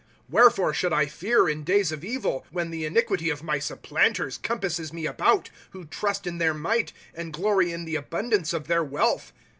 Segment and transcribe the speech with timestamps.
[0.01, 2.43] ^ Wherefore should I fear in days of evil.
[2.49, 7.31] When the iniquity of my supplanters compasses me about;^ "Who trust in their might, And
[7.31, 9.31] glory in the abundance of their wealth?